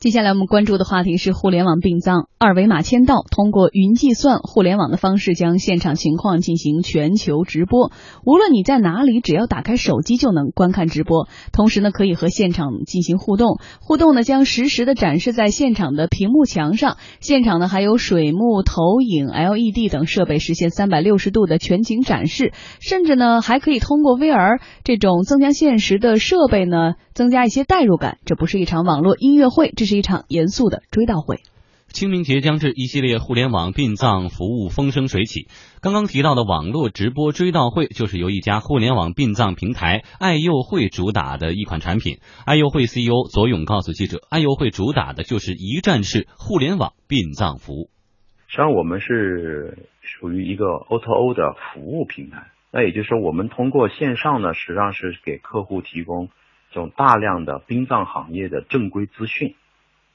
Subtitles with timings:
[0.00, 7.90] 接下来我们关注的话题是互联网殡葬，二维码签到，通过云计算、互联网的方式将现场情况进行全球直播。
[8.24, 11.26] 无论你在哪里，只要打开手机就能观看直播。
[11.50, 16.96] 同时呢，可以和现场进行互动，互动呢将实时的展示在现场的屏幕墙上。
[17.18, 22.52] 现场呢还有水幕、投影、LED 等设备，实现三百六十度的全景展示。
[22.78, 28.18] 甚至呢还可以通过 VR 这种增强现实的设备呢，增加一些代入感。
[28.24, 31.40] 这不是一场网络音乐会，这是一场严肃的追悼会。
[31.90, 35.48] 清明节将至，一系列互联网殡葬服务风生水起。
[35.80, 42.18] 刚刚提到的网络直播追悼会，就是由一家互联网殡葬平台爱幼会主打的一款产品。
[42.44, 47.88] 爱幼会 CEO 左勇告诉记者，爱幼会主打的就是一站式互联网殡葬服务。
[48.48, 52.48] 实际上，我们是属于一个 O2O 的服务平台。
[52.70, 56.28] 那也就是说，我们通过线上呢，实际上是给客户提供
[56.70, 59.54] 这种大量的殡葬行业的正规资讯。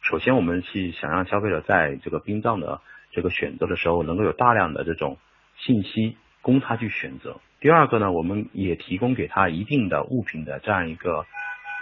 [0.03, 2.81] 首先，我们是想让消费者在这个殡葬的
[3.11, 5.17] 这个选择的时候，能够有大量的这种
[5.57, 7.37] 信息供他去选择。
[7.61, 11.25] 第二个呢，我们也提供给他一定的物品的这样一个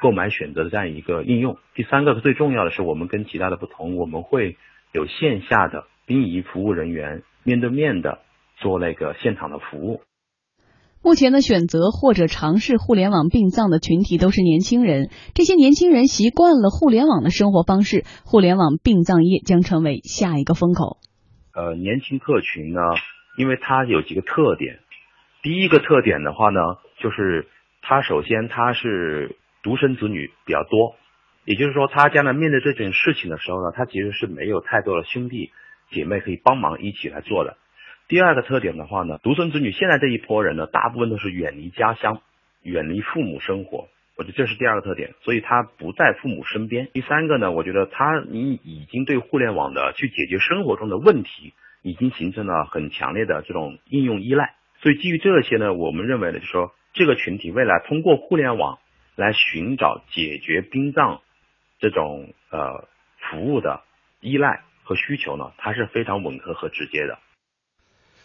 [0.02, 1.58] 购买选择的这样一个应用。
[1.73, 4.56] 第三个最重要的是，我们跟其他的不同，我们会
[4.91, 8.19] 有线下的殡仪服务人员面对面的
[8.58, 10.03] 做那个现场的服务。
[11.03, 15.09] 目前呢，选择或者尝试互联网殡葬的群体都是年轻人。
[15.33, 20.97] 这些年轻人习惯了互联网的生活方式，互联网殡葬业将成为下一个风口。
[21.55, 22.81] 呃，年轻客群呢，
[23.35, 24.77] 因为它有几个特点。
[25.41, 26.59] 第一个特点的话呢，
[27.02, 27.47] 就是
[27.81, 30.94] 他首先他是独生子女比较多，
[31.45, 35.49] 也就是说，他将来面对这件事情的时候呢，他其实是没有太多的兄弟
[35.89, 37.57] 姐妹可以帮忙一起来做的。
[38.12, 42.22] 第二个特点的话呢，独生子女现在这一波人呢，大部分都是远离家乡，
[42.62, 43.88] 远离父母生活，
[44.18, 46.90] 我觉得这是第二个特点，所以他不在父母身边。
[46.92, 51.53] 第三个呢，我觉得他你已经对互联网的去解决生活中的问题，
[51.84, 54.56] 已经形成了很强烈的这种应用依赖。
[54.81, 58.80] 所以基于这些呢，我们认为呢，就说这个群体未来通过互联网
[59.16, 61.22] 来寻找解决殡葬
[61.80, 63.80] 这种呃服务的
[64.19, 67.18] 依赖和需求呢，它是非常吻合和直接的。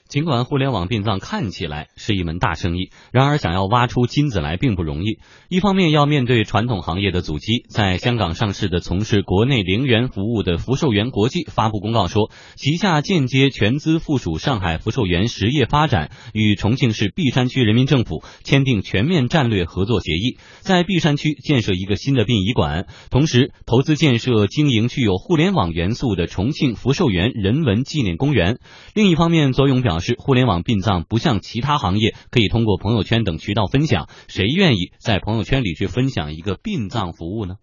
[0.08, 5.18] 尽管互联网殡葬看起来是一门大生意，然而想要挖出金子来并不容易。
[5.48, 28.60] 一方面要面对传统行业的阻击，在香港上市的从事国内陵园服务的福寿园国际发布公告说，旗下间接全资附属上海福寿园实业发展与重庆市璧山区人民政府签订全面战略合作协议，在璧山区建设一个新的殡仪馆，同时投资建设经营具有互联网元素的重庆福寿园人文纪念公园。
[28.94, 29.95] 另一方面，左勇表。
[29.96, 37.54] 表示，互联网殡葬不像其他行业可以通过朋友圈等渠道分享，谁愿意在朋友圈里去分享一个殡葬服务呢？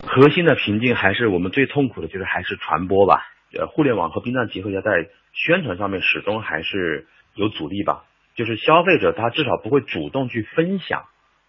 [0.00, 3.22] 核心的瓶颈还是我们最痛苦的，就是还是传播吧。
[3.56, 4.90] 呃，互联网和殡葬结合起来，在
[5.32, 7.06] 宣传上面始终还是
[7.36, 8.02] 有阻力吧。
[8.34, 11.04] 就是消费者他至少不会主动去分享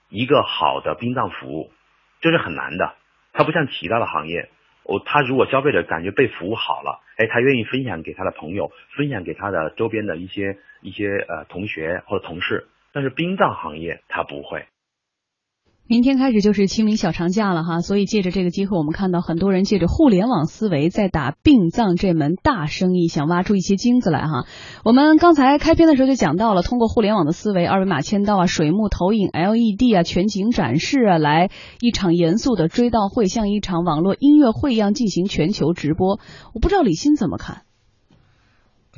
[0.09, 1.71] 一个好的殡葬服务，
[2.21, 2.93] 这是很难的。
[3.33, 4.49] 它不像其他的行业。
[4.83, 14.65] 我他如果消费者感觉被服务好了，哎，他愿意分享给他的朋友，分享给他的周边的一些一些呃同学或者同事，但是殡葬行业他不会。
[15.87, 24.45] 明天开始就是清明小长假了哈，所以借着这个机会，我们看到很多人借着互联网思维在打殡葬这门大生意，想挖出一些金子来哈。
[24.83, 31.51] 我们刚才开篇的时候就讲到了，通过互联网的思维，二维码签到啊、水幕投影、LED 啊、全景展示啊，来
[31.81, 36.19] 一场严肃的追悼会，像一场网络音乐会一样进行全球直播。
[36.55, 37.64] 我不知道李欣怎么看。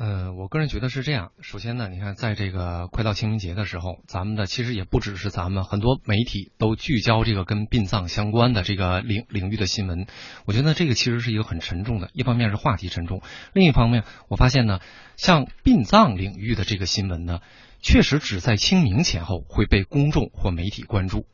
[0.00, 1.32] 呃，我个人觉得是这样。
[1.40, 10.06] 首先呢，你看，在这个快到清明节的时候，咱们的其实也不只是咱们，很多媒体都聚焦这个跟殡葬相关的这个领领域的新闻。
[10.46, 13.22] 我觉得这个其实是一个很沉重的，一方面是话题沉重，
[13.52, 14.78] 另一方面我发现呢，
[15.16, 17.40] 像殡葬领域的这个新闻呢，
[17.82, 21.26] 确实只在清明前后会被公众或媒体关注。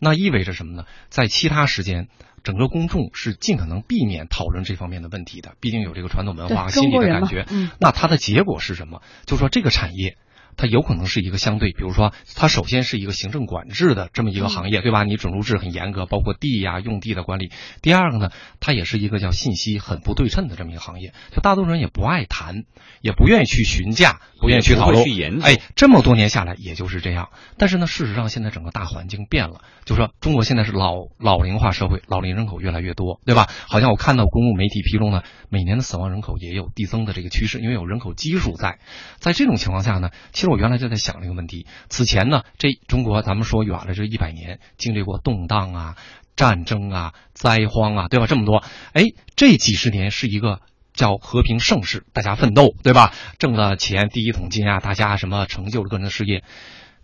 [0.00, 0.86] 那意味着什么呢？
[1.08, 2.08] 在其他时间。
[2.42, 7.44] 整个公众是尽可能避免讨论这方面的问题的，毕竟有这个传统文化和心理的感觉。
[7.78, 9.02] 那它的结果是什么？
[9.26, 10.16] 就说这个产业。
[10.60, 15.04] 它有可能是一个相对，比如说，它首先是一个行政管制的这么一个行业，对吧？
[15.04, 17.50] 你准入制很严格，包括地呀、用地的管理。
[17.80, 18.30] 第二个呢，
[18.60, 22.64] 它也是一个叫信息很不对称的这么一个行业，就大多数人也不爱谈，
[23.00, 25.02] 也不愿意去询价，不愿意去讨论。
[25.42, 27.30] 哎，这么多年下来也就是这样。
[27.56, 33.48] 但是呢，事实上现在整个大环境变了，就说中国现在是老老龄化社会，老龄人口越来越多，对吧？
[33.66, 38.78] 好像我看到公共媒体披露呢，每年的死亡人口也有递增的这个趋势，因为有人口基数在。
[39.20, 40.49] 在这种情况下呢，其实。
[40.50, 41.66] 我原来就在想这个问题。
[41.88, 45.96] 此前呢，这中国咱们说远了，这一百年经历过动荡啊、
[46.36, 48.26] 战争啊、灾荒啊，对吧？
[48.26, 48.62] 这么多，
[48.92, 49.04] 哎，
[49.36, 50.60] 这几十年是一个
[50.92, 53.14] 叫和平盛世，大家奋斗，对吧？
[53.38, 56.44] 挣了钱，第一桶金啊，大家什么成就了个人的事业。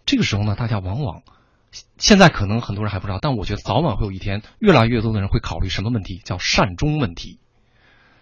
[0.04, 1.22] 这个时候呢，大家往往
[1.98, 7.38] 现在可能很多人还不知道，但我觉得早晚会有一天，越来越多的人会考虑什么问题，叫善终问题，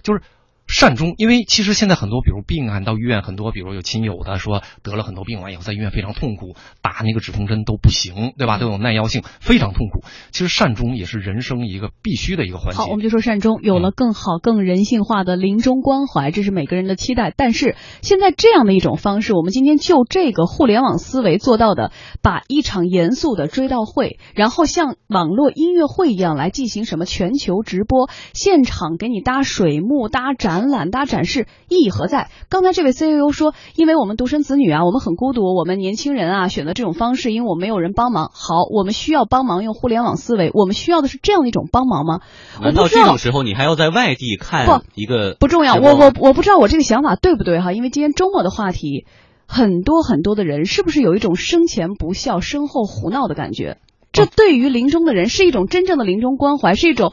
[0.03, 0.23] 就是。
[0.67, 8.59] 善终，因为其实现在很多，比如病案到医院，很多比如有亲友的说得了很多病完以后在医院非常痛苦，打那个止痛针都不行，对吧？
[8.59, 10.03] 都有耐药性，非常痛苦。
[10.33, 12.79] 其实善终也是人生一个必须的一个环节。
[12.79, 17.33] 好，我们就说善终有了更好、更人性化的临终关怀，这是每个人的期待。
[17.37, 30.54] 但是现在这样的一种方式，我们今天就这个互联网思维做到的，把一场严肃的追悼会，然后像网络音乐会一样来进行什么全球直播，现场给你搭水幕、搭展。
[30.61, 32.31] 展览大展示意义何在？
[32.49, 38.31] 刚才这位 CEO 说，因为我们独生子女啊，我们很孤独，我们年轻人啊选择这种方式，因为我们没有人帮忙。
[38.33, 42.21] 好，我们需要帮忙，用互联网思维，我们需要的是这样的一种帮忙吗？
[42.63, 45.37] 难道这种时候你还要在外地看一个？
[45.41, 47.73] 不重要，我我我不知道我这个想法对不对哈？
[47.73, 49.07] 因为今天周末的话题，
[49.47, 53.79] 很多很多的人是不是有一种生前不孝，身后胡闹的感觉？
[54.13, 57.13] 这对于临终的人是一种真正的临终关怀，是一种。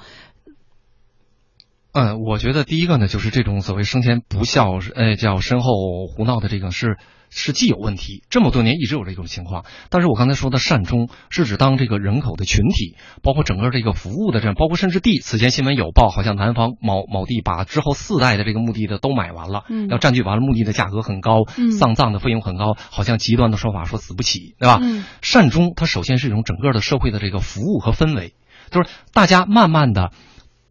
[1.93, 6.97] 嗯，我觉得第一个呢，就是这种所谓生前不孝，呃，叫身后胡闹的这个是
[7.29, 9.65] 是既有问题，这么多年一直有这种情况。
[9.89, 15.19] 但是我刚才说的善终，是指当这个人口的群体，包括整个这个服务的这样，包括甚至地。
[15.19, 24.79] 此前新闻有报，好像南方某某地把之后四代的这个墓地的都买完了，嗯，要占据完了墓地的价格很高，嗯，丧葬的费用很高，好像极端的说法说死不起，对吧？
[24.81, 28.33] 嗯，善终它首先是一种整个的社会的这个服务和氛围，
[28.69, 30.11] 就是大家慢慢的。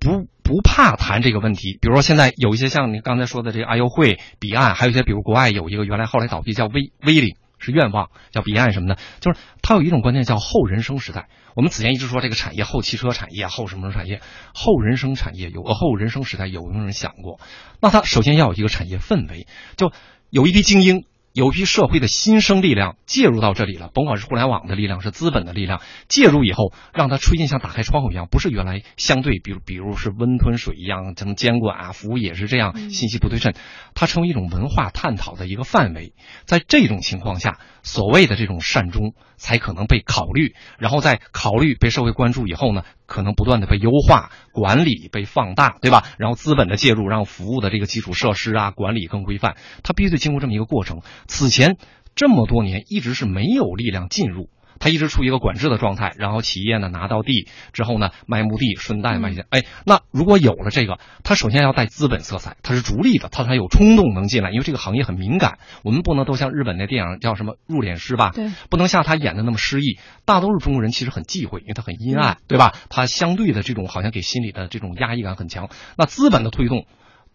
[0.03, 11.29] 不不怕谈这个问题，比如说现在有一些像你刚才说的这个阿优会彼岸，还有一些比如国外有一个原来后来倒闭叫威威领是愿望叫彼岸什么的，就是它有一种观念叫后人生时代。
[11.55, 14.21] 我们此前一直说这个产业后汽车产业后什么什么产业
[14.53, 17.39] 后人生产业有个后人生时代，有没有人想过？
[17.81, 19.93] 那它首先要有一个产业氛围，就
[20.31, 21.05] 有一批精英。
[21.33, 33.55] 有一批社会的新生力量介入到这里了，甭管是互联网的力量，是资本的力量，介入以后，让它吹进像打开窗户一样，不是原来相对，比如比如是温吞水一样，怎么监管啊，服务也是这样，信息不对称，
[33.95, 36.15] 它成为一种文化探讨的一个范围。
[36.47, 42.83] 在这种情况下，所谓的这种善终才可能被考虑，然后在考虑被社会关注以后呢？
[43.07, 46.05] 可能不断的被优化、管理、被放大，对吧？
[46.17, 51.03] 然后资本的介入，让服务的这个基础设施啊、管理更规范，它必须得经过这么一个过程。
[51.27, 51.77] 此前
[52.15, 54.49] 这么多年一直是没有力量进入。
[54.81, 59.45] 它一直处于一个管制的状态，然后企业呢拿到地之后呢卖墓地，顺带卖些。
[59.51, 68.31] 哎，那如果有了这个，它首先要带资本色彩，它是逐利的，它才有冲动能进来，因为这个行业很敏感，我们不能都像日本那电影叫什么入殓师吧？
[68.35, 69.99] 对，不能像他演的那么诗意。
[70.25, 72.73] 大多数中国人其实很忌讳，因为他很阴暗，对吧？
[72.89, 75.69] 他相对的这种好像给心里的这种压抑感很强。
[75.99, 76.87] 那资本的推动。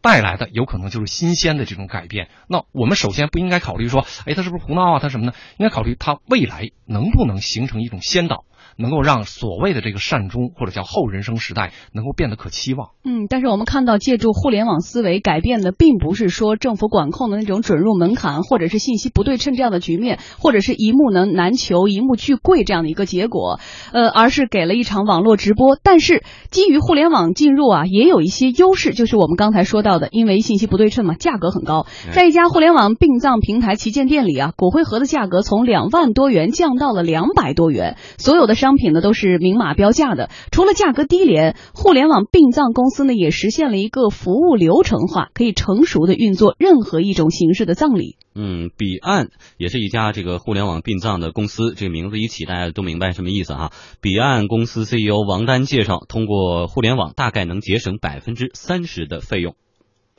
[0.05, 2.29] 带来的有可能就是新鲜的这种改变。
[2.47, 4.99] 那我们首先不应该考虑说，哎，他是不是胡闹啊？
[4.99, 5.33] 他什么呢？
[5.57, 8.45] 应该考虑他未来能不能形成一种先导。
[8.77, 12.89] 能够让所谓的这个善终或者叫后人生时代能够变得可期望。
[13.03, 23.59] 嗯，但是我们看到借助互联网思维改变的，并不是说政府管控的那种准入门槛，或者是信息不对称这样的局面，或者是一目能难求、一目俱贵这样的一个结果，
[23.93, 25.77] 呃，而是给了一场网络直播。
[25.81, 31.85] 但是基于互联网进入啊，也有一些优势，就是我们刚才说到的，因为信息不对称嘛，价格很高。
[32.11, 38.54] 在一家互联网殡葬平台旗舰店里啊，骨灰盒的价格从两万多元降到了两百多元，所有的。
[38.55, 48.17] 商品呢都是明码标价的，除了价格低廉，互联网殡葬公司呢也实现了一个服务流程化，可以成熟的运作任何一种形式的葬礼。
[48.37, 53.71] 嗯，彼岸也是一家这个互联网殡葬的公司，这个名字一起大家都明白什么意思哈。
[54.01, 59.55] 彼岸公司 CEO 王丹介绍，通过互联网大概能节省百分之三十的费用。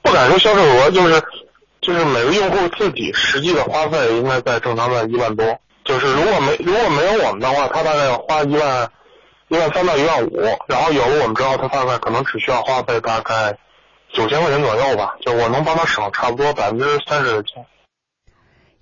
[0.02, 1.22] 不敢说销售额，就是
[1.82, 5.44] 就是每个用户自己实际的花费应该在正常的一万多。
[5.86, 8.90] 就是如果没如果没有我们的话，他大概要花一万
[9.48, 13.56] 一万三到一万五，然后有了我们之后，他大概可能只需要花费大概
[14.12, 15.14] 九千块钱左右吧。
[15.24, 17.66] 就我能帮他省差不多百分之三十的钱。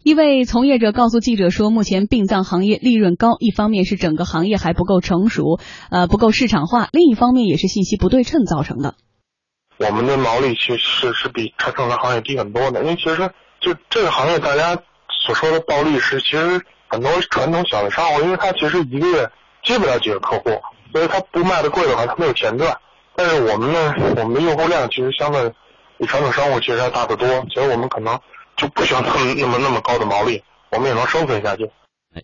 [0.02, 8.94] 一位从业者告诉记者说，目前殡葬行业利润高，一方面是整个行业还不够成熟，呃，不够市场化；另一方面也是信息不对称造成的。
[9.76, 13.30] 我们的毛利其实是比正常行业低很多的，因为其实
[13.61, 14.78] 就这个行业大家
[15.26, 16.62] 所说的暴利是其实。
[16.94, 19.28] 很多传统小的商户，因为他其实一个月
[19.64, 22.78] 接不了几个客户，所以他不卖的贵的话，他没有钱赚。
[23.16, 25.52] 但是我们呢，我们的用户量其实相对
[25.98, 28.20] 比传统商户其实要大得多，所以我们可能
[28.56, 31.68] 就不需要那么那么那么高的毛利，我们也能生存下去。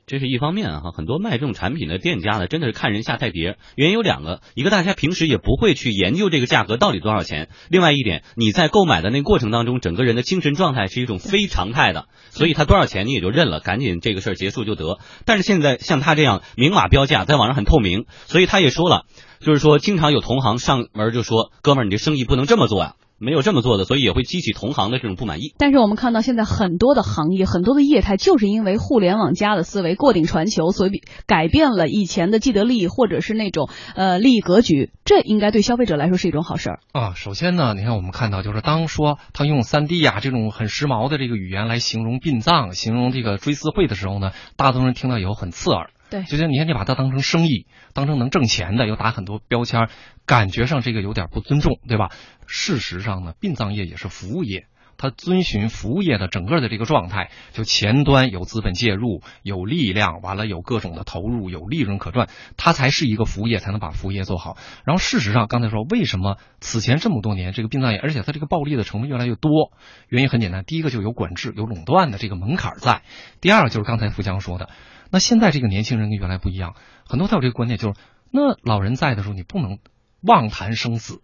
[0.06, 3.56] 这是一方面哈，很多卖这种产品的店家呢，真的是看人下菜碟。
[3.76, 14.98] 原因有两个，一个大家平时也不会去研究这个价格到底多少钱；另外一点，你在购买的那过程当中，整个人的精神状态是一种非常态的，所以他多少钱你也就认了，赶紧这个事儿结束就得。
[15.24, 19.06] 但是现在像他这样明码标价，在网上很透明，所以他也说了，
[19.40, 25.54] 就是说经常有同行上门就说：“哥们儿，你这生意不能这么做呀。”没有这么做的，所以也会激起同行的这种不满意。
[25.58, 34.90] 但是我们看到现在很多的行业、很多的业态，就是因为互联网加的思维过顶传球，所以改变了以前的既得利益或者是那种呃利益格局。
[35.04, 37.12] 这应该对消费者来说是一种好事儿啊。
[37.14, 45.90] 首先呢，你看我们看到就是当说他用三 D 呀这种很时髦的这个语言来形容殡葬、形容这个追思会的时候呢，大多数人听到以后很刺耳。
[46.10, 49.88] 对，就像你看，你把它当成生意，当成能挣钱的，又打很多标签，
[50.26, 52.10] 感觉上这个有点不尊重，对吧？
[52.46, 54.66] 事实上呢，殡葬业也是服务业，
[54.98, 64.56] 它遵循服务业的整个的这个状态，就前端有资本介入，有力量，完了有各种的投入，有利润可赚，它才是一个服务业，才能把服务业做好。
[64.84, 69.70] 然后事实上，刚才说为什么此前这么多年这个殡葬业，而且它这个暴利的成分越来越多，
[70.08, 73.02] 原因很简单，第一个就有管制、有垄断的这个门槛在，
[73.40, 74.68] 第二个就是刚才富强说的。
[75.10, 76.74] 那现在这个年轻人跟原来不一样，
[77.06, 78.00] 很多他有这个观念，就是
[78.30, 79.78] 那老人在的时候，你不能
[80.22, 81.20] 妄谈生死。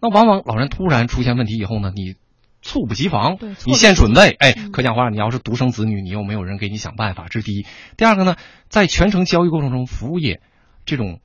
[0.00, 2.14] 那往往老人突然出现问题以后呢，你
[2.62, 7.66] 猝不及防，你先准备，哎，可讲话，你要是独生子女，你又没有人给你想办法，这是第一。
[7.96, 8.36] 第二个呢，
[8.68, 10.40] 在全程交易过程中，服务业
[10.84, 11.20] 这种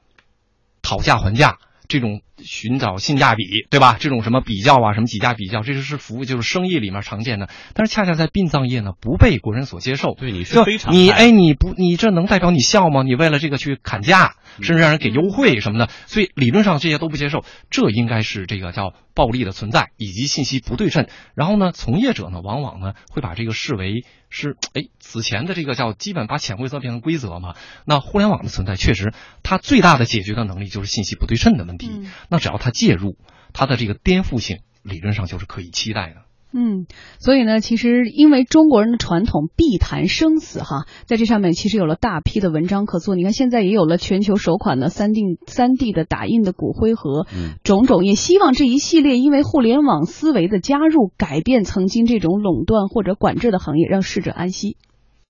[0.81, 1.57] 讨价还价。
[1.87, 3.97] 这种寻找性价比，对吧？
[3.99, 7.49] 这种什么比较啊，什么几家比较，这就是服务，就是生意里面常见的。
[7.73, 10.13] 但是恰恰在殡葬业呢，不被国人所接受。
[10.13, 13.03] 对，你是非常你哎，你不，你这能代表你笑吗？
[13.03, 17.43] 你为了这个去砍价，甚至让人给优惠什么的，所以理论上这些都不接受。
[17.69, 21.07] 这应该是这个叫暴力的存在，以及信息不对称。
[21.35, 24.03] 然后呢，从业者呢，往往呢会把这个视为。
[24.35, 27.55] 是哎，此前的这个叫基本把潜规则变成规则嘛？
[27.85, 29.13] 那互联网的存在确实，
[29.43, 32.01] 它最大的解决的能力就是信息不对称的问题。
[32.29, 33.15] 那只要它介入，
[33.53, 36.23] 它的这个颠覆性理论上就是可以期待的。
[36.55, 36.85] 嗯，
[37.19, 43.15] 所以呢，其实因为中国人的传统必谈生死哈，在这上面其实有了大批的文章可做。
[43.15, 47.25] 你看现在也有了全球首款的三 D 三 D 的打印的骨灰盒，
[47.63, 54.77] 种种也希望这一系列因为互联网思维的加入，改变曾经这种垄断或者管制的行业，让逝者安息。